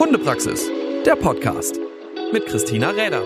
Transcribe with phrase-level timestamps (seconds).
[0.00, 0.70] Hundepraxis,
[1.04, 1.78] der Podcast
[2.32, 3.22] mit Christina Räder.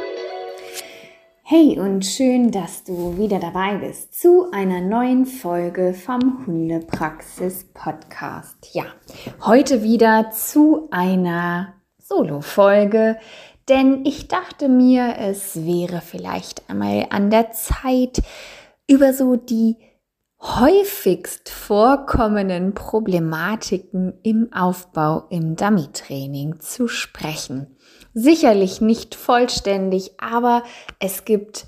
[1.45, 8.57] Hey und schön, dass du wieder dabei bist zu einer neuen Folge vom Hundepraxis Podcast.
[8.73, 8.87] Ja,
[9.43, 13.19] heute wieder zu einer Solo-Folge,
[13.69, 18.21] denn ich dachte mir, es wäre vielleicht einmal an der Zeit,
[18.89, 19.77] über so die
[20.45, 27.79] häufigst vorkommenden Problematiken im Aufbau im Dummy-Training zu sprechen.
[28.13, 30.63] Sicherlich nicht vollständig, aber
[30.99, 31.67] es gibt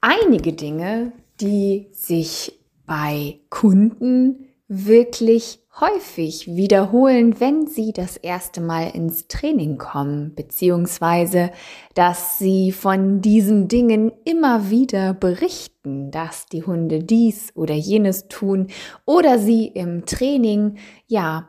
[0.00, 9.28] einige Dinge, die sich bei Kunden wirklich häufig wiederholen, wenn sie das erste Mal ins
[9.28, 11.50] Training kommen, beziehungsweise
[11.94, 18.68] dass sie von diesen Dingen immer wieder berichten, dass die Hunde dies oder jenes tun
[19.06, 20.76] oder sie im Training
[21.06, 21.48] ja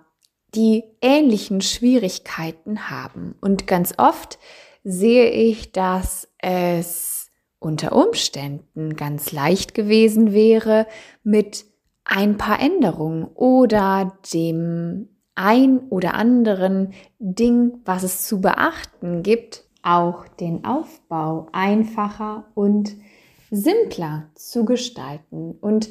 [0.55, 3.35] die ähnlichen Schwierigkeiten haben.
[3.41, 4.39] Und ganz oft
[4.83, 10.87] sehe ich, dass es unter Umständen ganz leicht gewesen wäre,
[11.23, 11.65] mit
[12.11, 20.27] ein paar Änderungen oder dem ein oder anderen Ding, was es zu beachten gibt, auch
[20.27, 22.97] den Aufbau einfacher und
[23.49, 25.53] simpler zu gestalten.
[25.61, 25.89] Und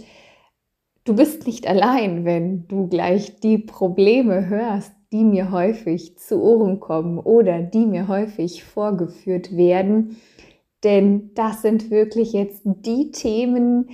[1.04, 6.80] du bist nicht allein, wenn du gleich die Probleme hörst, die mir häufig zu Ohren
[6.80, 10.18] kommen oder die mir häufig vorgeführt werden.
[10.84, 13.88] Denn das sind wirklich jetzt die Themen,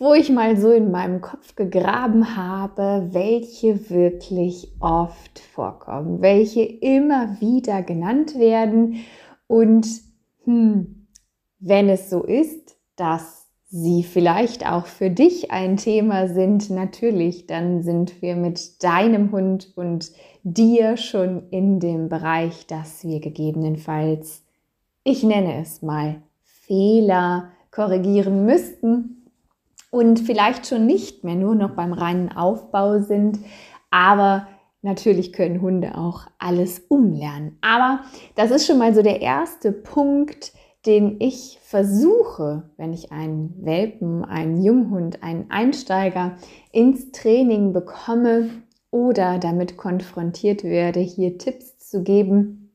[0.00, 7.38] wo ich mal so in meinem Kopf gegraben habe, welche wirklich oft vorkommen, welche immer
[7.38, 9.04] wieder genannt werden.
[9.46, 9.86] Und
[10.44, 11.06] hm,
[11.58, 17.82] wenn es so ist, dass sie vielleicht auch für dich ein Thema sind, natürlich, dann
[17.82, 20.12] sind wir mit deinem Hund und
[20.42, 24.46] dir schon in dem Bereich, dass wir gegebenenfalls,
[25.04, 29.19] ich nenne es mal, Fehler korrigieren müssten
[29.90, 33.38] und vielleicht schon nicht mehr nur noch beim reinen Aufbau sind,
[33.90, 34.46] aber
[34.82, 37.58] natürlich können Hunde auch alles umlernen.
[37.60, 38.00] Aber
[38.36, 40.52] das ist schon mal so der erste Punkt,
[40.86, 46.36] den ich versuche, wenn ich einen Welpen, einen Junghund, einen Einsteiger
[46.72, 48.48] ins Training bekomme
[48.90, 52.72] oder damit konfrontiert werde, hier Tipps zu geben.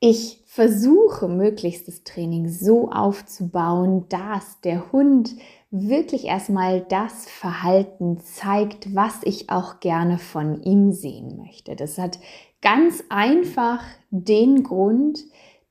[0.00, 5.36] Ich versuche möglichst das Training so aufzubauen, dass der Hund
[5.70, 11.76] wirklich erstmal das Verhalten zeigt, was ich auch gerne von ihm sehen möchte.
[11.76, 12.18] Das hat
[12.60, 15.20] ganz einfach den Grund,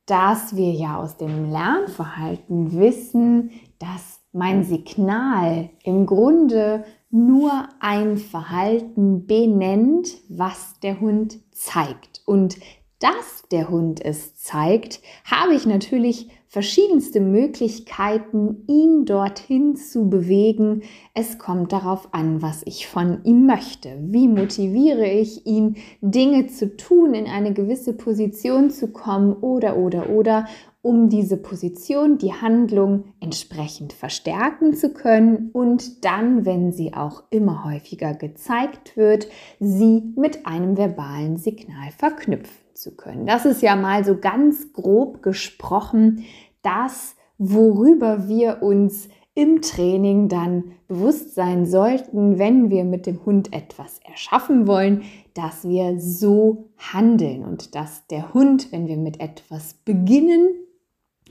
[0.05, 9.25] dass wir ja aus dem Lernverhalten wissen, dass mein Signal im Grunde nur ein Verhalten
[9.25, 12.21] benennt, was der Hund zeigt.
[12.25, 12.57] Und
[12.99, 20.81] dass der Hund es zeigt, habe ich natürlich verschiedenste Möglichkeiten, ihn dorthin zu bewegen.
[21.13, 23.95] Es kommt darauf an, was ich von ihm möchte.
[24.01, 30.09] Wie motiviere ich ihn, Dinge zu tun, in eine gewisse Position zu kommen oder, oder,
[30.09, 30.47] oder,
[30.81, 37.63] um diese Position, die Handlung entsprechend verstärken zu können und dann, wenn sie auch immer
[37.63, 39.27] häufiger gezeigt wird,
[39.59, 43.25] sie mit einem verbalen Signal verknüpfen zu können.
[43.25, 46.25] Das ist ja mal so ganz grob gesprochen
[46.61, 53.53] das, worüber wir uns im Training dann bewusst sein sollten, wenn wir mit dem Hund
[53.53, 55.03] etwas erschaffen wollen,
[55.33, 60.49] dass wir so handeln und dass der Hund, wenn wir mit etwas beginnen,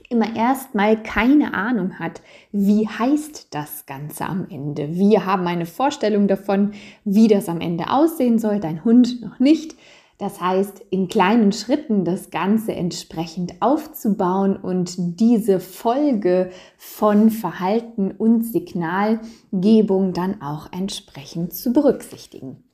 [0.09, 4.95] immer erstmal keine Ahnung hat, wie heißt das Ganze am Ende.
[4.95, 6.71] Wir haben eine Vorstellung davon,
[7.03, 9.75] wie das am Ende aussehen soll, dein Hund noch nicht.
[10.19, 18.43] Das heißt, in kleinen Schritten das Ganze entsprechend aufzubauen und diese Folge von Verhalten und
[18.43, 22.65] Signalgebung dann auch entsprechend zu berücksichtigen.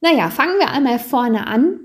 [0.00, 1.80] Naja, fangen wir einmal vorne an.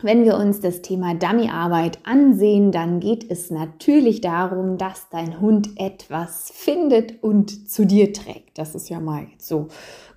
[0.00, 5.68] Wenn wir uns das Thema Dummyarbeit ansehen, dann geht es natürlich darum, dass dein Hund
[5.76, 8.56] etwas findet und zu dir trägt.
[8.56, 9.68] Das ist ja mal so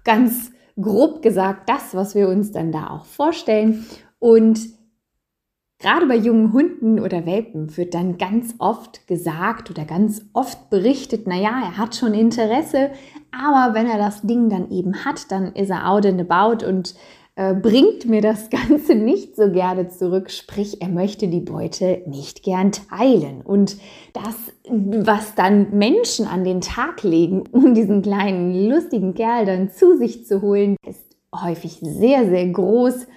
[0.06, 3.86] ganz grob gesagt das, was wir uns dann da auch vorstellen.
[4.20, 4.60] Und
[5.80, 11.28] gerade bei jungen Hunden oder Welpen wird dann ganz oft gesagt oder ganz oft berichtet,
[11.28, 12.92] naja, er hat schon Interesse,
[13.32, 16.96] aber wenn er das Ding dann eben hat, dann ist er out and about und
[17.38, 22.44] äh, bringt mir das Ganze nicht so gerne zurück, sprich, er möchte die Beute nicht
[22.44, 23.42] gern teilen.
[23.44, 23.78] Und
[24.14, 24.36] das,
[24.68, 30.26] was dann Menschen an den Tag legen, um diesen kleinen lustigen Kerl dann zu sich
[30.26, 33.08] zu holen, ist häufig sehr, sehr groß.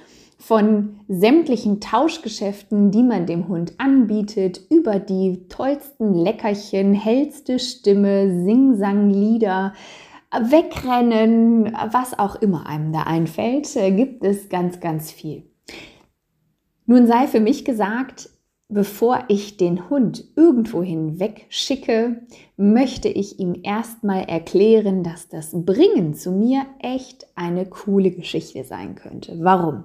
[0.42, 9.74] von sämtlichen Tauschgeschäften, die man dem Hund anbietet, über die tollsten Leckerchen, hellste Stimme, Sing-Sang-Lieder,
[10.32, 15.50] Wegrennen, was auch immer einem da einfällt, äh, gibt es ganz, ganz viel.
[16.86, 18.30] Nun sei für mich gesagt,
[18.68, 22.22] bevor ich den Hund irgendwohin wegschicke,
[22.56, 28.94] möchte ich ihm erstmal erklären, dass das Bringen zu mir echt eine coole Geschichte sein
[28.94, 29.36] könnte.
[29.40, 29.84] Warum?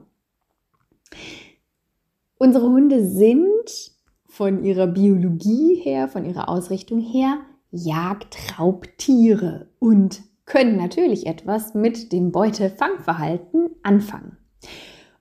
[2.38, 3.92] Unsere Hunde sind
[4.28, 7.40] von ihrer Biologie her, von ihrer Ausrichtung her
[7.72, 14.38] Jagdraubtiere und können natürlich etwas mit dem Beutefangverhalten anfangen.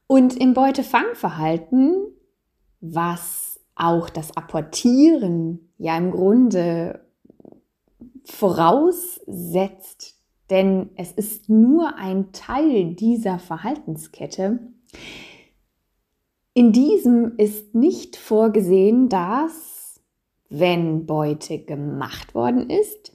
[0.07, 2.07] Und im Beutefangverhalten,
[2.81, 7.07] was auch das Apportieren ja im Grunde
[8.25, 10.15] voraussetzt,
[10.51, 14.61] denn es ist nur ein Teil dieser Verhaltenskette,
[16.53, 20.01] in diesem ist nicht vorgesehen, dass,
[20.49, 23.14] wenn Beute gemacht worden ist,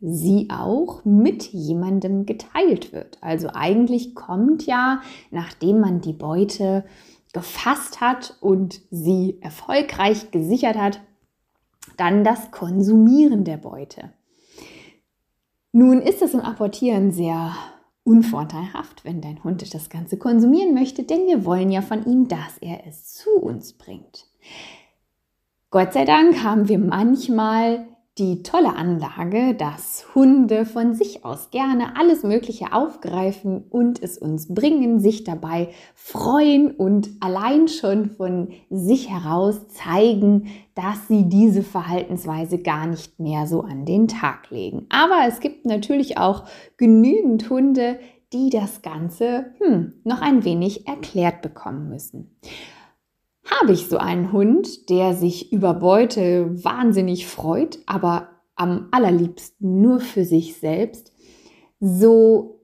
[0.00, 3.18] sie auch mit jemandem geteilt wird.
[3.20, 6.84] Also eigentlich kommt ja, nachdem man die Beute
[7.32, 11.00] gefasst hat und sie erfolgreich gesichert hat,
[11.96, 14.10] dann das Konsumieren der Beute.
[15.72, 17.54] Nun ist es im Apportieren sehr
[18.02, 22.58] unvorteilhaft, wenn dein Hund das Ganze konsumieren möchte, denn wir wollen ja von ihm, dass
[22.60, 24.26] er es zu uns bringt.
[25.70, 27.86] Gott sei Dank haben wir manchmal
[28.18, 34.52] die tolle Anlage, dass Hunde von sich aus gerne alles Mögliche aufgreifen und es uns
[34.52, 42.58] bringen, sich dabei freuen und allein schon von sich heraus zeigen, dass sie diese Verhaltensweise
[42.58, 44.86] gar nicht mehr so an den Tag legen.
[44.88, 46.44] Aber es gibt natürlich auch
[46.76, 48.00] genügend Hunde,
[48.32, 52.30] die das Ganze hm, noch ein wenig erklärt bekommen müssen
[53.50, 60.00] habe ich so einen Hund, der sich über Beute wahnsinnig freut, aber am allerliebsten nur
[60.00, 61.12] für sich selbst,
[61.80, 62.60] so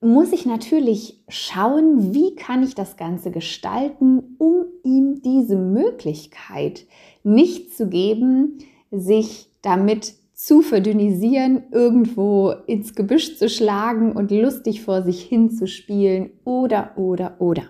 [0.00, 6.86] muss ich natürlich schauen, wie kann ich das Ganze gestalten, um ihm diese Möglichkeit
[7.22, 8.58] nicht zu geben,
[8.90, 15.66] sich damit zu verdünnisieren, irgendwo ins Gebüsch zu schlagen und lustig vor sich hin zu
[15.66, 17.64] spielen oder, oder, oder.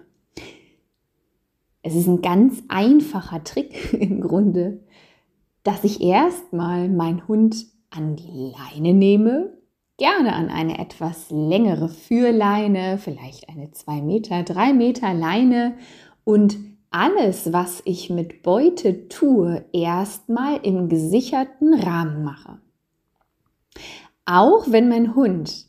[1.87, 4.81] Es ist ein ganz einfacher Trick im Grunde,
[5.63, 9.57] dass ich erstmal meinen Hund an die Leine nehme,
[9.97, 15.77] gerne an eine etwas längere Führleine, vielleicht eine 2 Meter, 3 Meter Leine
[16.25, 16.59] und
[16.91, 22.59] alles, was ich mit Beute tue, erstmal im gesicherten Rahmen mache.
[24.25, 25.66] Auch wenn mein Hund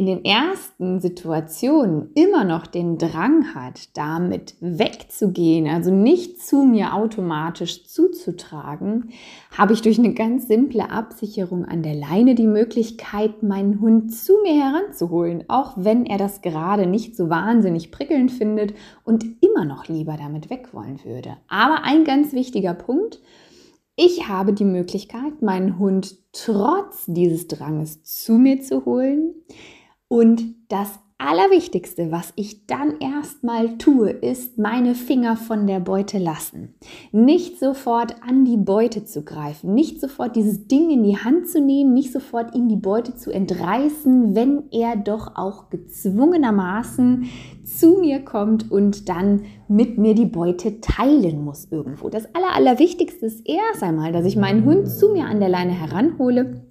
[0.00, 6.94] in den ersten Situationen immer noch den Drang hat, damit wegzugehen, also nicht zu mir
[6.94, 9.10] automatisch zuzutragen,
[9.54, 14.38] habe ich durch eine ganz simple Absicherung an der Leine die Möglichkeit, meinen Hund zu
[14.42, 18.72] mir heranzuholen, auch wenn er das gerade nicht so wahnsinnig prickelnd findet
[19.04, 21.36] und immer noch lieber damit weg wollen würde.
[21.46, 23.20] Aber ein ganz wichtiger Punkt,
[23.96, 29.34] ich habe die Möglichkeit, meinen Hund trotz dieses Dranges zu mir zu holen.
[30.12, 36.74] Und das Allerwichtigste, was ich dann erstmal tue, ist meine Finger von der Beute lassen.
[37.12, 41.60] Nicht sofort an die Beute zu greifen, nicht sofort dieses Ding in die Hand zu
[41.60, 47.26] nehmen, nicht sofort ihm die Beute zu entreißen, wenn er doch auch gezwungenermaßen
[47.62, 52.08] zu mir kommt und dann mit mir die Beute teilen muss irgendwo.
[52.08, 55.72] Das Aller, Allerwichtigste ist erst einmal, dass ich meinen Hund zu mir an der Leine
[55.72, 56.64] heranhole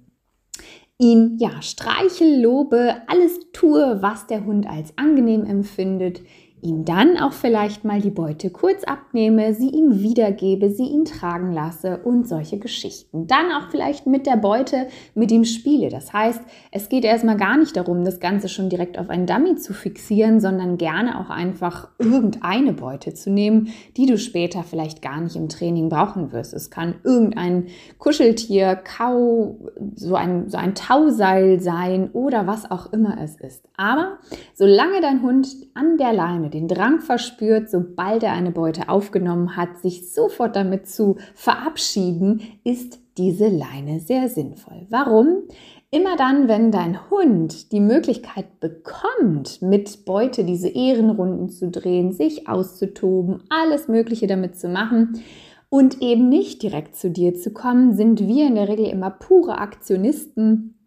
[1.00, 6.20] ihn ja streichel, lobe, alles tue, was der Hund als angenehm empfindet,
[6.62, 11.52] ihm dann auch vielleicht mal die Beute kurz abnehme, sie ihm wiedergebe, sie ihn tragen
[11.52, 13.26] lasse und solche Geschichten.
[13.26, 15.88] Dann auch vielleicht mit der Beute mit ihm spiele.
[15.88, 16.40] Das heißt,
[16.70, 20.40] es geht erstmal gar nicht darum, das Ganze schon direkt auf einen Dummy zu fixieren,
[20.40, 25.48] sondern gerne auch einfach irgendeine Beute zu nehmen, die du später vielleicht gar nicht im
[25.48, 26.52] Training brauchen wirst.
[26.52, 27.66] Es kann irgendein
[27.98, 29.58] Kuscheltier, Kau,
[29.94, 33.68] so ein, so ein Tauseil sein oder was auch immer es ist.
[33.76, 34.18] Aber
[34.54, 39.78] solange dein Hund an der Leine den Drang verspürt, sobald er eine Beute aufgenommen hat,
[39.78, 44.86] sich sofort damit zu verabschieden, ist diese Leine sehr sinnvoll.
[44.88, 45.44] Warum?
[45.90, 52.48] Immer dann, wenn dein Hund die Möglichkeit bekommt, mit Beute diese Ehrenrunden zu drehen, sich
[52.48, 55.20] auszutoben, alles Mögliche damit zu machen
[55.68, 59.58] und eben nicht direkt zu dir zu kommen, sind wir in der Regel immer pure
[59.58, 60.79] Aktionisten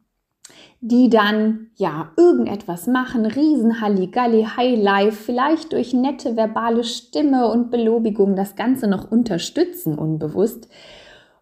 [0.86, 8.58] die dann ja irgendetwas machen, Riesenhalligalli, Highlife, vielleicht durch nette verbale Stimme und Belobigung das
[8.58, 10.68] Ganze noch unterstützen, unbewusst.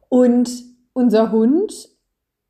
[0.09, 0.51] Und
[0.93, 1.73] unser Hund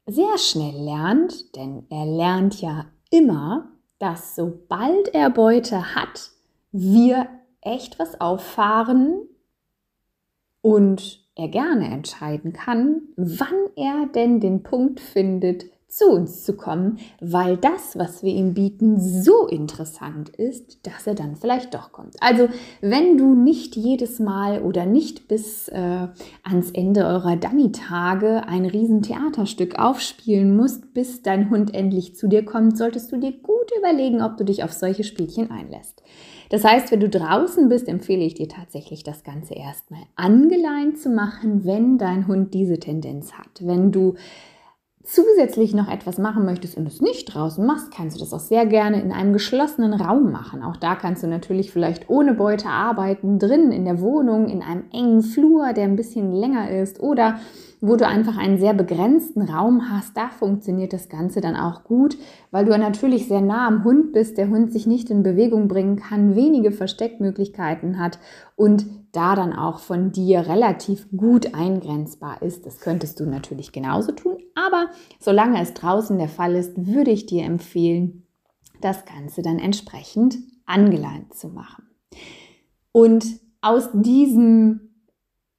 [0.05, 6.31] sehr schnell lernt, denn er lernt ja immer, dass sobald er Beute hat,
[6.73, 7.27] wir
[7.61, 9.29] echt was auffahren
[10.61, 16.99] und er gerne entscheiden kann, wann er denn den Punkt findet, zu uns zu kommen,
[17.19, 22.15] weil das, was wir ihm bieten, so interessant ist, dass er dann vielleicht doch kommt.
[22.21, 22.47] Also
[22.79, 26.07] wenn du nicht jedes Mal oder nicht bis äh,
[26.43, 32.77] ans Ende eurer Dummy-Tage ein Riesentheaterstück aufspielen musst, bis dein Hund endlich zu dir kommt,
[32.77, 36.01] solltest du dir gut überlegen, ob du dich auf solche Spielchen einlässt.
[36.51, 41.09] Das heißt, wenn du draußen bist, empfehle ich dir tatsächlich, das Ganze erstmal angeleint zu
[41.09, 43.61] machen, wenn dein Hund diese Tendenz hat.
[43.61, 44.15] Wenn du
[45.03, 48.65] zusätzlich noch etwas machen möchtest und es nicht draußen machst, kannst du das auch sehr
[48.65, 50.63] gerne in einem geschlossenen Raum machen.
[50.63, 54.83] Auch da kannst du natürlich vielleicht ohne Beute arbeiten, drin in der Wohnung, in einem
[54.91, 57.39] engen Flur, der ein bisschen länger ist oder
[57.81, 62.15] wo du einfach einen sehr begrenzten Raum hast, da funktioniert das Ganze dann auch gut,
[62.51, 65.95] weil du natürlich sehr nah am Hund bist, der Hund sich nicht in Bewegung bringen
[65.95, 68.19] kann, wenige Versteckmöglichkeiten hat
[68.55, 72.67] und da dann auch von dir relativ gut eingrenzbar ist.
[72.67, 77.25] Das könntest du natürlich genauso tun, aber solange es draußen der Fall ist, würde ich
[77.25, 78.27] dir empfehlen,
[78.79, 81.85] das Ganze dann entsprechend angeleint zu machen.
[82.91, 83.25] Und
[83.61, 84.90] aus diesem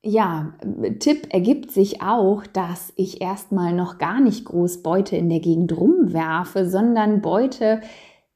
[0.03, 0.55] ja,
[0.99, 5.77] Tipp ergibt sich auch, dass ich erstmal noch gar nicht groß Beute in der Gegend
[5.77, 7.81] rumwerfe, sondern Beute,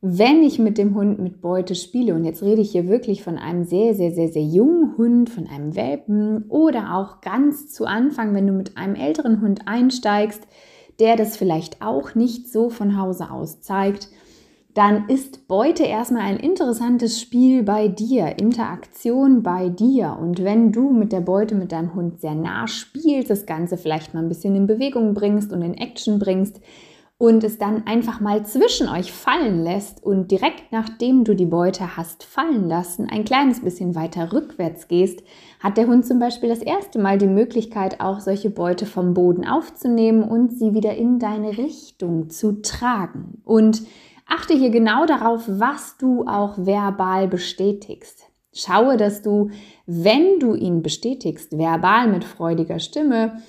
[0.00, 3.36] wenn ich mit dem Hund mit Beute spiele, und jetzt rede ich hier wirklich von
[3.36, 8.32] einem sehr, sehr, sehr, sehr jungen Hund, von einem Welpen oder auch ganz zu Anfang,
[8.32, 10.46] wenn du mit einem älteren Hund einsteigst,
[11.00, 14.08] der das vielleicht auch nicht so von Hause aus zeigt,
[14.76, 20.18] dann ist Beute erstmal ein interessantes Spiel bei dir, Interaktion bei dir.
[20.20, 24.12] Und wenn du mit der Beute mit deinem Hund sehr nah spielst, das Ganze vielleicht
[24.12, 26.60] mal ein bisschen in Bewegung bringst und in Action bringst
[27.16, 31.96] und es dann einfach mal zwischen euch fallen lässt und direkt nachdem du die Beute
[31.96, 35.22] hast fallen lassen, ein kleines bisschen weiter rückwärts gehst,
[35.58, 39.48] hat der Hund zum Beispiel das erste Mal die Möglichkeit, auch solche Beute vom Boden
[39.48, 43.40] aufzunehmen und sie wieder in deine Richtung zu tragen.
[43.46, 43.80] Und
[44.26, 48.24] Achte hier genau darauf, was du auch verbal bestätigst.
[48.52, 49.50] Schaue, dass du,
[49.86, 53.40] wenn du ihn bestätigst, verbal mit freudiger Stimme,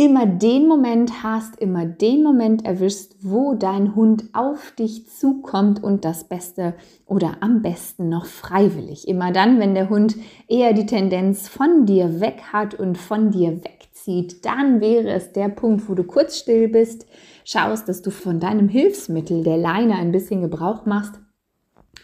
[0.00, 6.06] immer den Moment hast, immer den Moment erwischst, wo dein Hund auf dich zukommt und
[6.06, 6.72] das Beste
[7.04, 9.06] oder am besten noch freiwillig.
[9.06, 10.16] Immer dann, wenn der Hund
[10.48, 15.50] eher die Tendenz von dir weg hat und von dir wegzieht, dann wäre es der
[15.50, 17.04] Punkt, wo du kurz still bist,
[17.44, 21.20] schaust, dass du von deinem Hilfsmittel, der Leine, ein bisschen Gebrauch machst.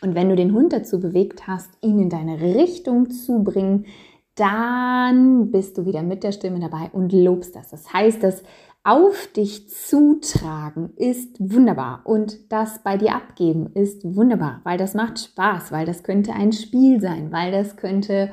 [0.03, 3.87] Und wenn du den Hund dazu bewegt hast, ihn in deine Richtung zu bringen,
[4.37, 7.71] dann bist du wieder mit der Stimme dabei und lobst das.
[7.71, 8.43] Das heißt, das
[8.85, 15.19] auf dich zutragen ist wunderbar und das bei dir abgeben ist wunderbar, weil das macht
[15.19, 18.31] Spaß, weil das könnte ein Spiel sein, weil das könnte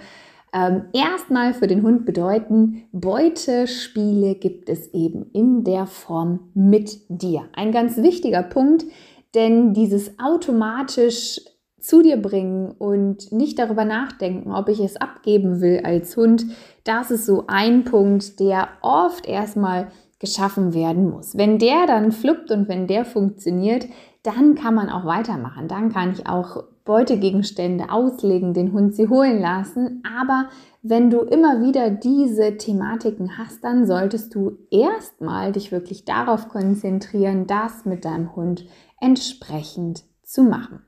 [0.54, 7.46] ähm, erstmal für den Hund bedeuten, Beutespiele gibt es eben in der Form mit dir.
[7.54, 8.86] Ein ganz wichtiger Punkt,
[9.34, 11.42] denn dieses automatisch
[11.84, 16.46] zu dir bringen und nicht darüber nachdenken, ob ich es abgeben will als Hund,
[16.86, 21.38] das ist so ein Punkt, der oft erstmal geschaffen werden muss.
[21.38, 23.88] Wenn der dann fluppt und wenn der funktioniert,
[24.24, 25.68] dann kann man auch weitermachen.
[25.68, 30.02] Dann kann ich auch Beutegegenstände auslegen, den Hund sie holen lassen.
[30.20, 30.48] Aber
[30.82, 37.46] wenn du immer wieder diese Thematiken hast, dann solltest du erstmal dich wirklich darauf konzentrieren,
[37.46, 38.66] das mit deinem Hund
[39.02, 40.82] entsprechend zu machen.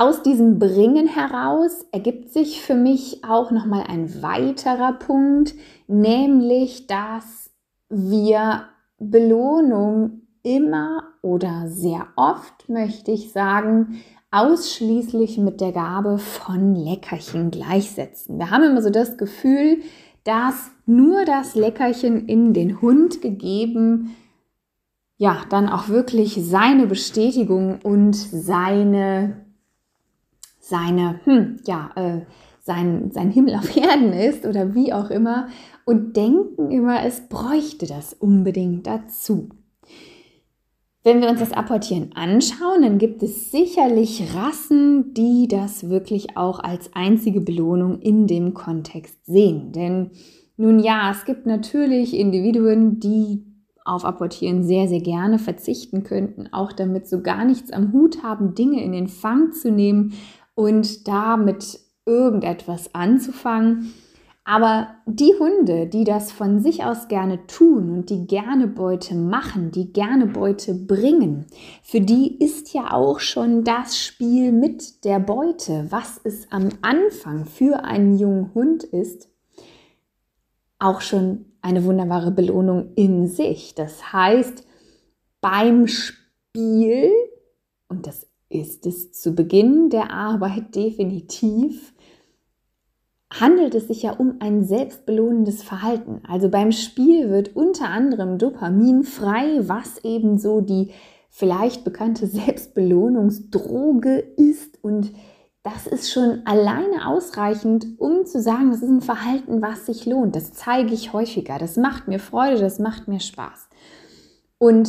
[0.00, 5.56] Aus diesem Bringen heraus ergibt sich für mich auch noch mal ein weiterer Punkt,
[5.88, 7.50] nämlich dass
[7.88, 8.62] wir
[9.00, 14.00] Belohnung immer oder sehr oft, möchte ich sagen,
[14.30, 18.38] ausschließlich mit der Gabe von Leckerchen gleichsetzen.
[18.38, 19.78] Wir haben immer so das Gefühl,
[20.22, 24.14] dass nur das Leckerchen in den Hund gegeben,
[25.16, 29.47] ja, dann auch wirklich seine Bestätigung und seine,
[30.68, 32.20] seine, hm, ja, äh,
[32.60, 35.48] sein, sein Himmel auf Erden ist oder wie auch immer
[35.84, 39.48] und denken immer, es bräuchte das unbedingt dazu.
[41.02, 46.58] Wenn wir uns das Apportieren anschauen, dann gibt es sicherlich Rassen, die das wirklich auch
[46.58, 49.72] als einzige Belohnung in dem Kontext sehen.
[49.72, 50.10] Denn
[50.58, 53.44] nun ja, es gibt natürlich Individuen, die
[53.86, 58.54] auf Apportieren sehr, sehr gerne verzichten könnten, auch damit so gar nichts am Hut haben,
[58.54, 60.12] Dinge in den Fang zu nehmen
[60.58, 63.94] und damit irgendetwas anzufangen.
[64.42, 69.70] Aber die Hunde, die das von sich aus gerne tun und die gerne Beute machen,
[69.70, 71.46] die gerne Beute bringen,
[71.84, 77.44] für die ist ja auch schon das Spiel mit der Beute, was es am Anfang
[77.44, 79.28] für einen jungen Hund ist,
[80.80, 83.76] auch schon eine wunderbare Belohnung in sich.
[83.76, 84.66] Das heißt,
[85.40, 87.12] beim Spiel,
[87.88, 91.92] und das ist es zu Beginn der Arbeit definitiv,
[93.30, 96.22] handelt es sich ja um ein selbstbelohnendes Verhalten.
[96.26, 100.92] Also beim Spiel wird unter anderem Dopamin frei, was eben so die
[101.28, 105.12] vielleicht bekannte Selbstbelohnungsdroge ist und
[105.62, 110.34] das ist schon alleine ausreichend, um zu sagen, das ist ein Verhalten, was sich lohnt.
[110.34, 111.58] Das zeige ich häufiger.
[111.58, 113.68] Das macht mir Freude, das macht mir Spaß.
[114.56, 114.88] Und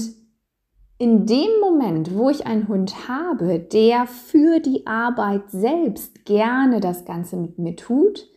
[0.99, 7.05] in dem Moment, wo ich einen Hund habe, der für die Arbeit selbst gerne das
[7.05, 8.27] Ganze mit mir tut,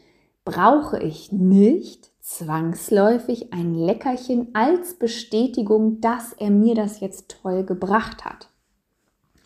[0.44, 8.24] brauche ich nicht zwangsläufig ein Leckerchen als Bestätigung, dass er mir das jetzt toll gebracht
[8.24, 8.48] hat.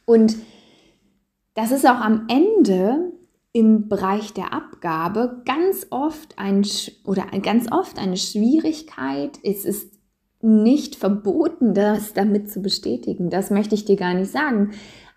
[0.04, 0.37] Und
[1.54, 3.12] das ist auch am Ende
[3.52, 6.66] im Bereich der Abgabe ganz oft ein
[7.04, 9.38] oder ganz oft eine Schwierigkeit.
[9.42, 9.96] Es ist
[10.40, 13.31] nicht verboten, das damit zu bestätigen.
[13.31, 14.73] Das möchte ich dir gar nicht sagen.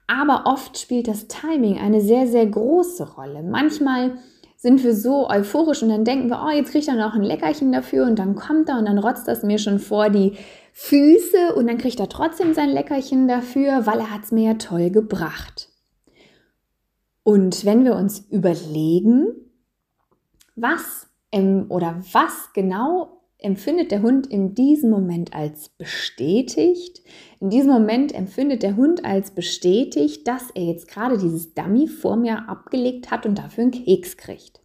[0.07, 3.43] Aber oft spielt das Timing eine sehr, sehr große Rolle.
[3.43, 4.17] Manchmal
[4.57, 7.71] sind wir so euphorisch und dann denken wir, oh, jetzt kriegt er noch ein Leckerchen
[7.71, 10.33] dafür und dann kommt er und dann rotzt das mir schon vor die
[10.73, 14.53] Füße und dann kriegt er trotzdem sein Leckerchen dafür, weil er hat es mir ja
[14.55, 15.69] toll gebracht.
[17.23, 19.27] Und wenn wir uns überlegen,
[20.55, 27.01] was ähm, oder was genau empfindet der Hund in diesem Moment als bestätigt,
[27.39, 32.17] in diesem Moment empfindet der Hund als bestätigt, dass er jetzt gerade dieses Dummy vor
[32.17, 34.59] mir abgelegt hat und dafür einen Keks kriegt.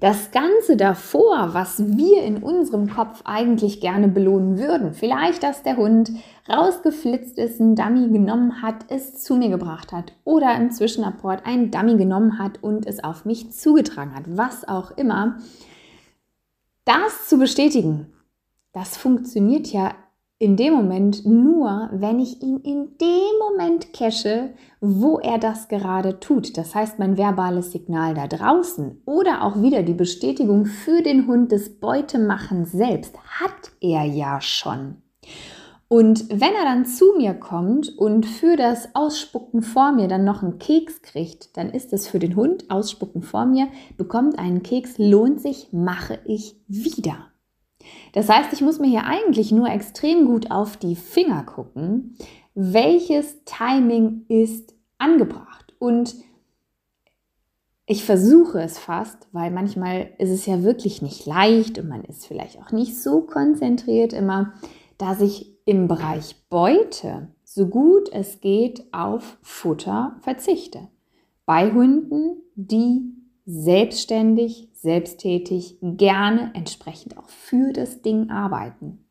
[0.00, 5.76] Das Ganze davor, was wir in unserem Kopf eigentlich gerne belohnen würden, vielleicht, dass der
[5.76, 6.10] Hund
[6.48, 11.70] rausgeflitzt ist, einen Dummy genommen hat, es zu mir gebracht hat oder im Zwischenapport einen
[11.70, 15.38] Dummy genommen hat und es auf mich zugetragen hat, was auch immer,
[16.84, 18.12] das zu bestätigen,
[18.72, 19.94] das funktioniert ja
[20.38, 26.18] in dem Moment nur, wenn ich ihn in dem Moment cache, wo er das gerade
[26.18, 26.56] tut.
[26.56, 31.52] Das heißt, mein verbales Signal da draußen oder auch wieder die Bestätigung für den Hund
[31.52, 35.01] des Beutemachens selbst hat er ja schon.
[35.92, 40.42] Und wenn er dann zu mir kommt und für das Ausspucken vor mir dann noch
[40.42, 44.96] einen Keks kriegt, dann ist es für den Hund Ausspucken vor mir, bekommt einen Keks,
[44.96, 47.26] lohnt sich, mache ich wieder.
[48.14, 52.16] Das heißt, ich muss mir hier eigentlich nur extrem gut auf die Finger gucken,
[52.54, 55.74] welches Timing ist angebracht.
[55.78, 56.14] Und
[57.84, 62.26] ich versuche es fast, weil manchmal ist es ja wirklich nicht leicht und man ist
[62.26, 64.54] vielleicht auch nicht so konzentriert immer,
[64.96, 70.88] dass ich im Bereich Beute so gut es geht auf Futter verzichte.
[71.44, 73.12] Bei Hunden, die
[73.44, 79.04] selbstständig, selbsttätig, gerne entsprechend auch für das Ding arbeiten.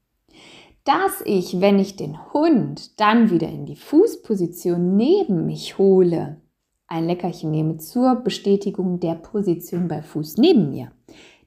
[0.84, 6.42] Dass ich, wenn ich den Hund dann wieder in die Fußposition neben mich hole,
[6.88, 10.92] ein Leckerchen nehme zur Bestätigung der Position bei Fuß neben mir.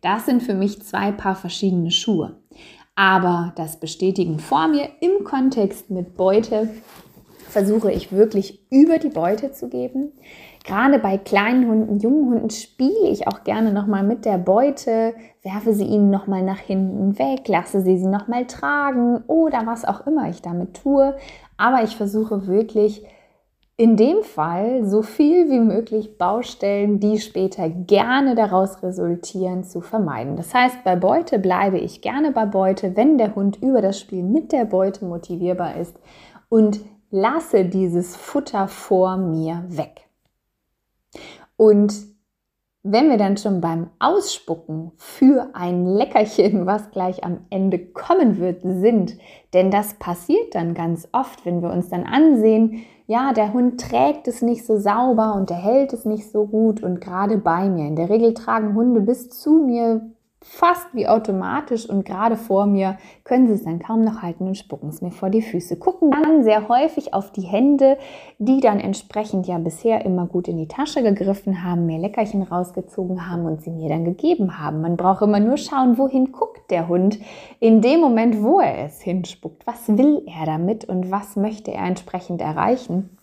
[0.00, 2.36] Das sind für mich zwei Paar verschiedene Schuhe.
[2.96, 6.68] Aber das Bestätigen vor mir im Kontext mit Beute
[7.48, 10.12] versuche ich wirklich über die Beute zu geben.
[10.64, 15.74] Gerade bei kleinen Hunden, jungen Hunden spiele ich auch gerne nochmal mit der Beute, werfe
[15.74, 20.28] sie ihnen nochmal nach hinten weg, lasse sie sie nochmal tragen oder was auch immer
[20.30, 21.16] ich damit tue.
[21.56, 23.04] Aber ich versuche wirklich
[23.76, 30.36] in dem Fall so viel wie möglich Baustellen, die später gerne daraus resultieren, zu vermeiden.
[30.36, 34.22] Das heißt, bei Beute bleibe ich gerne bei Beute, wenn der Hund über das Spiel
[34.22, 35.98] mit der Beute motivierbar ist
[36.48, 40.08] und lasse dieses Futter vor mir weg.
[41.56, 42.13] Und
[42.86, 48.60] wenn wir dann schon beim Ausspucken für ein Leckerchen, was gleich am Ende kommen wird,
[48.62, 49.16] sind,
[49.54, 54.28] denn das passiert dann ganz oft, wenn wir uns dann ansehen, ja, der Hund trägt
[54.28, 57.86] es nicht so sauber und er hält es nicht so gut und gerade bei mir.
[57.86, 60.02] In der Regel tragen Hunde bis zu mir
[60.46, 64.56] fast wie automatisch und gerade vor mir können sie es dann kaum noch halten und
[64.56, 65.76] spucken es mir vor die Füße.
[65.76, 67.96] Gucken dann sehr häufig auf die Hände,
[68.38, 73.28] die dann entsprechend ja bisher immer gut in die Tasche gegriffen haben, mir Leckerchen rausgezogen
[73.28, 74.82] haben und sie mir dann gegeben haben.
[74.82, 77.18] Man braucht immer nur schauen, wohin guckt der Hund
[77.58, 79.66] in dem Moment, wo er es hinspuckt.
[79.66, 83.16] Was will er damit und was möchte er entsprechend erreichen?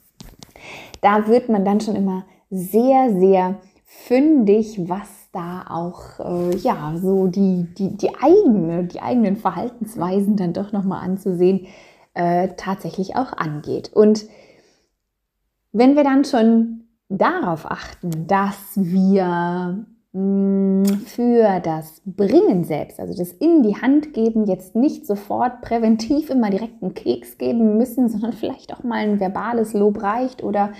[1.01, 3.55] Da wird man dann schon immer sehr, sehr
[3.85, 10.53] fündig, was da auch äh, ja so die, die, die eigene, die eigenen Verhaltensweisen dann
[10.53, 11.67] doch nochmal anzusehen,
[12.13, 13.91] äh, tatsächlich auch angeht.
[13.93, 14.25] Und
[15.71, 23.31] wenn wir dann schon darauf achten, dass wir mm, für das Bringen selbst, also das
[23.31, 28.33] in die Hand geben, jetzt nicht sofort präventiv immer direkt einen Keks geben müssen, sondern
[28.33, 30.73] vielleicht auch mal ein verbales Lob reicht oder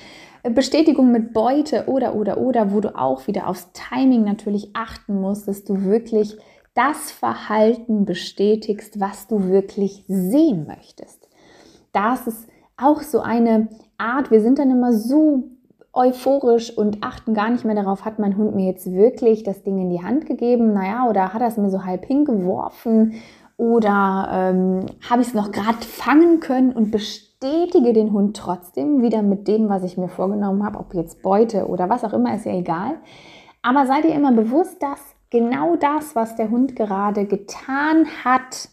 [0.50, 5.48] Bestätigung mit Beute oder, oder, oder, wo du auch wieder aufs Timing natürlich achten musst,
[5.48, 6.38] dass du wirklich
[6.74, 11.30] das Verhalten bestätigst, was du wirklich sehen möchtest.
[11.92, 15.50] Das ist auch so eine Art, wir sind dann immer so
[15.94, 19.78] euphorisch und achten gar nicht mehr darauf, hat mein Hund mir jetzt wirklich das Ding
[19.78, 23.16] in die Hand gegeben, naja, oder hat er es mir so halb hingeworfen
[23.58, 26.92] oder ähm, habe ich es noch gerade fangen können und
[27.42, 31.68] bestätige den Hund trotzdem wieder mit dem, was ich mir vorgenommen habe, ob jetzt Beute
[31.68, 33.00] oder was auch immer, ist ja egal.
[33.64, 35.00] Aber seid ihr immer bewusst, dass
[35.32, 38.70] genau das, was der Hund gerade getan hat,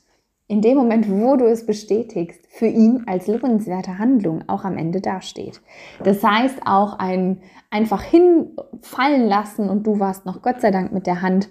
[0.49, 5.01] in dem Moment, wo du es bestätigst, für ihn als lohnenswerte Handlung auch am Ende
[5.01, 5.61] dasteht.
[6.05, 11.07] Das heißt auch ein einfach hinfallen lassen und du warst noch Gott sei Dank mit
[11.07, 11.49] der Hand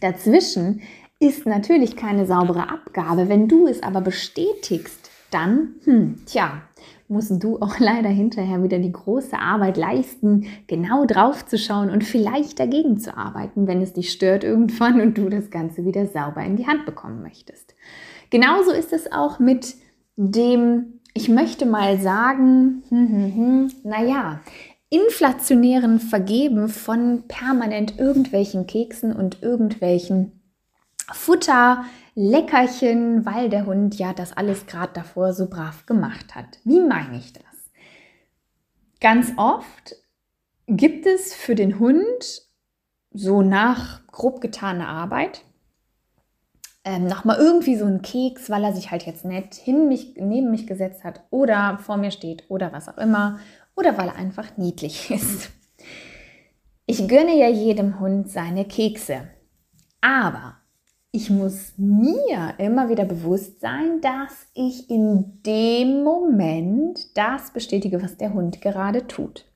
[0.00, 0.82] dazwischen,
[1.20, 3.28] ist natürlich keine saubere Abgabe.
[3.28, 6.62] Wenn du es aber bestätigst, dann, hm, tja,
[7.08, 12.04] musst du auch leider hinterher wieder die große Arbeit leisten, genau drauf zu schauen und
[12.04, 16.42] vielleicht dagegen zu arbeiten, wenn es dich stört irgendwann und du das Ganze wieder sauber
[16.44, 17.74] in die Hand bekommen möchtest.
[18.30, 19.74] Genauso ist es auch mit
[20.16, 24.40] dem, ich möchte mal sagen, hm, hm, hm, naja,
[24.90, 30.32] inflationären Vergeben von permanent irgendwelchen Keksen und irgendwelchen
[31.12, 31.84] Futter,
[32.20, 36.58] Leckerchen, weil der Hund ja das alles gerade davor so brav gemacht hat.
[36.64, 37.44] Wie meine ich das?
[39.00, 39.94] Ganz oft
[40.66, 42.42] gibt es für den Hund
[43.12, 45.44] so nach grob getaner Arbeit
[46.84, 50.50] ähm, nochmal irgendwie so einen Keks, weil er sich halt jetzt nett hin mich, neben
[50.50, 53.38] mich gesetzt hat oder vor mir steht oder was auch immer
[53.76, 55.50] oder weil er einfach niedlich ist.
[56.84, 59.28] Ich gönne ja jedem Hund seine Kekse.
[60.00, 60.57] Aber
[61.10, 68.16] ich muss mir immer wieder bewusst sein, dass ich in dem Moment das bestätige, was
[68.16, 69.46] der Hund gerade tut.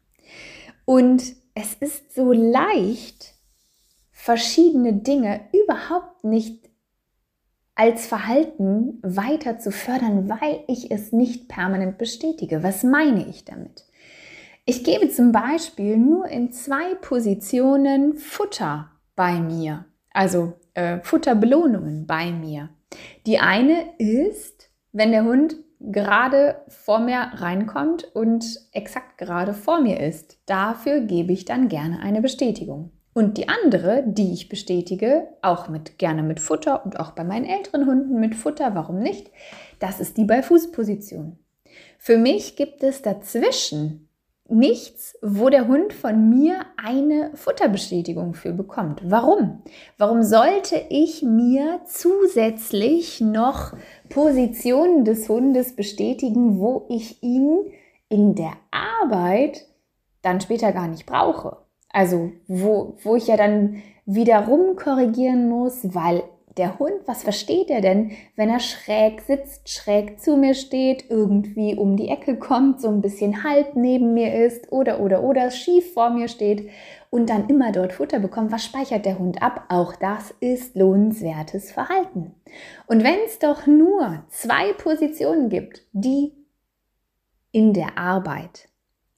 [0.84, 1.22] Und
[1.54, 3.34] es ist so leicht,
[4.10, 6.70] verschiedene Dinge überhaupt nicht
[7.74, 12.62] als Verhalten weiter zu fördern, weil ich es nicht permanent bestätige.
[12.62, 13.84] Was meine ich damit?
[14.64, 19.86] Ich gebe zum Beispiel nur in zwei Positionen Futter bei mir.
[20.12, 22.70] Also äh, Futterbelohnungen bei mir.
[23.26, 30.00] Die eine ist, wenn der Hund gerade vor mir reinkommt und exakt gerade vor mir
[30.00, 30.38] ist.
[30.46, 32.92] Dafür gebe ich dann gerne eine Bestätigung.
[33.14, 37.44] Und die andere, die ich bestätige, auch mit gerne mit Futter und auch bei meinen
[37.44, 39.30] älteren Hunden mit Futter, warum nicht?
[39.80, 41.38] Das ist die bei Fußposition.
[41.98, 44.08] Für mich gibt es dazwischen
[44.52, 49.00] nichts, wo der Hund von mir eine Futterbestätigung für bekommt.
[49.04, 49.62] Warum?
[49.98, 53.72] Warum sollte ich mir zusätzlich noch
[54.08, 57.72] Positionen des Hundes bestätigen, wo ich ihn
[58.08, 59.66] in der Arbeit
[60.22, 61.56] dann später gar nicht brauche?
[61.90, 66.22] Also wo, wo ich ja dann wieder rumkorrigieren muss, weil
[66.56, 71.74] der Hund, was versteht er denn, wenn er schräg sitzt, schräg zu mir steht, irgendwie
[71.74, 75.92] um die Ecke kommt, so ein bisschen halb neben mir ist oder oder oder schief
[75.92, 76.70] vor mir steht
[77.10, 79.64] und dann immer dort Futter bekommt, was speichert der Hund ab?
[79.68, 82.34] Auch das ist lohnenswertes Verhalten.
[82.86, 86.32] Und wenn es doch nur zwei Positionen gibt, die
[87.50, 88.68] in der Arbeit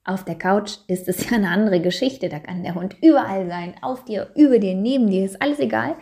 [0.04, 2.28] auf der Couch ist es ja eine andere Geschichte.
[2.28, 5.96] Da kann der Hund überall sein, auf dir, über dir, neben dir, ist alles egal.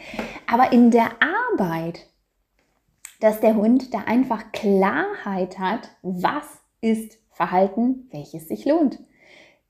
[0.46, 1.10] Aber in der
[1.52, 2.06] Arbeit,
[3.20, 6.44] dass der Hund da einfach Klarheit hat, was
[6.80, 8.98] ist Verhalten, welches sich lohnt.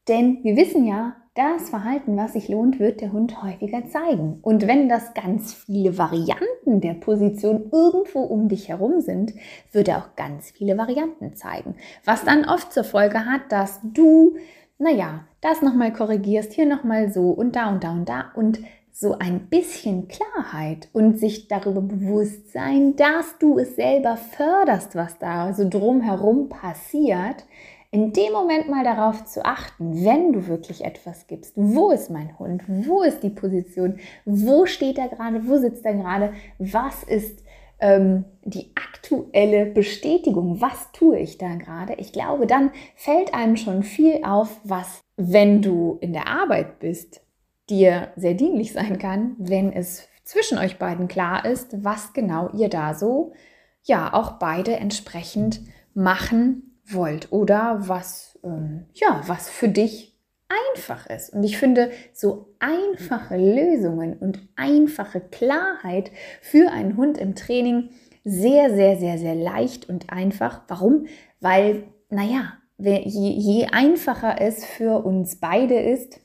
[0.09, 4.38] Denn wir wissen ja, das Verhalten, was sich lohnt, wird der Hund häufiger zeigen.
[4.42, 9.33] Und wenn das ganz viele Varianten der Position irgendwo um dich herum sind,
[9.73, 11.77] wird er auch ganz viele Varianten zeigen.
[12.05, 14.37] Was dann oft zur Folge hat, dass du,
[14.79, 18.61] naja, das nochmal korrigierst, hier nochmal so und da und da und da und
[18.95, 25.18] so ein bisschen Klarheit und sich darüber bewusst sein, dass du es selber förderst, was
[25.18, 27.47] da so drumherum passiert,
[27.92, 32.38] in dem Moment mal darauf zu achten, wenn du wirklich etwas gibst, wo ist mein
[32.38, 37.44] Hund, wo ist die Position, wo steht er gerade, wo sitzt er gerade, was ist
[37.81, 41.92] ähm, die aktuelle Bestätigung, was tue ich da gerade.
[41.98, 47.20] Ich glaube, dann fällt einem schon viel auf, was, wenn du in der Arbeit bist,
[47.68, 52.70] dir sehr dienlich sein kann, wenn es zwischen euch beiden klar ist, was genau ihr
[52.70, 53.35] da so,
[53.83, 55.61] ja, auch beide entsprechend
[55.92, 60.12] machen wollt oder was, ähm, ja, was für dich
[60.49, 61.33] einfach ist.
[61.33, 67.90] Und ich finde, so einfache Lösungen und einfache Klarheit für einen Hund im Training
[68.25, 70.62] sehr, sehr, sehr, sehr leicht und einfach.
[70.68, 71.07] Warum?
[71.40, 76.21] Weil, naja, je, je einfacher es für uns beide ist,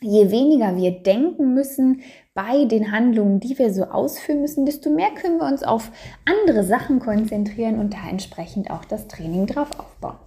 [0.00, 2.02] je weniger wir denken müssen
[2.38, 5.90] bei den Handlungen, die wir so ausführen müssen, desto mehr können wir uns auf
[6.24, 10.18] andere Sachen konzentrieren und da entsprechend auch das Training drauf aufbauen.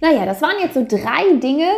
[0.00, 1.68] Naja, das waren jetzt so drei Dinge,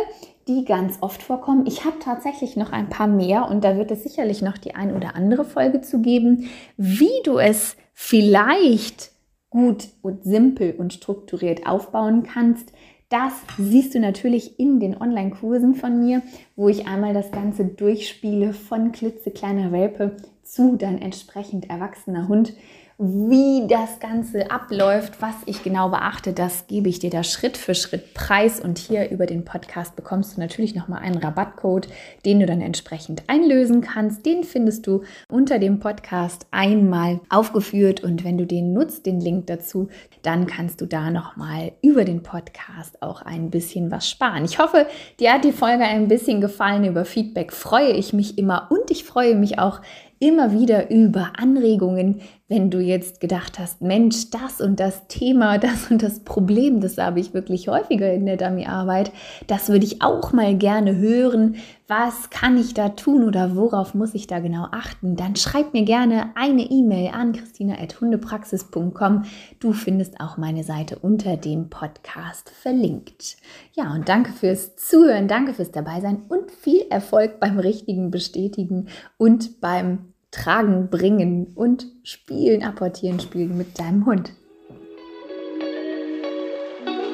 [0.47, 1.67] die ganz oft vorkommen.
[1.67, 4.95] Ich habe tatsächlich noch ein paar mehr und da wird es sicherlich noch die ein
[4.95, 9.11] oder andere Folge zu geben, wie du es vielleicht
[9.51, 12.73] gut und simpel und strukturiert aufbauen kannst,
[13.13, 16.23] das siehst du natürlich in den Online-Kursen von mir,
[16.55, 22.53] wo ich einmal das Ganze durchspiele von klitzekleiner Welpe zu dann entsprechend erwachsener Hund
[22.99, 27.73] wie das Ganze abläuft, was ich genau beachte, das gebe ich dir da Schritt für
[27.73, 28.59] Schritt preis.
[28.59, 31.87] Und hier über den Podcast bekommst du natürlich nochmal einen Rabattcode,
[32.25, 34.25] den du dann entsprechend einlösen kannst.
[34.25, 38.03] Den findest du unter dem Podcast einmal aufgeführt.
[38.03, 39.89] Und wenn du den nutzt, den Link dazu,
[40.21, 44.45] dann kannst du da nochmal über den Podcast auch ein bisschen was sparen.
[44.45, 44.85] Ich hoffe,
[45.19, 46.85] dir hat die Folge ein bisschen gefallen.
[46.85, 49.81] Über Feedback freue ich mich immer und ich freue mich auch
[50.23, 52.21] immer wieder über Anregungen,
[52.53, 56.99] wenn du jetzt gedacht hast, Mensch, das und das Thema, das und das Problem, das
[56.99, 59.11] habe ich wirklich häufiger in der Dummy-Arbeit,
[59.47, 61.55] das würde ich auch mal gerne hören.
[61.87, 65.15] Was kann ich da tun oder worauf muss ich da genau achten?
[65.15, 69.23] Dann schreib mir gerne eine E-Mail an christina.hundepraxis.com.
[69.59, 73.37] Du findest auch meine Seite unter dem Podcast verlinkt.
[73.73, 79.59] Ja, und danke fürs Zuhören, danke fürs Dabeisein und viel Erfolg beim richtigen Bestätigen und
[79.59, 84.33] beim tragen, bringen und spielen, apportieren, spielen mit deinem Hund.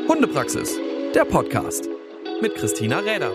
[0.08, 0.80] Hundepraxis,
[1.14, 1.88] der Podcast
[2.42, 3.32] mit Christina Räder.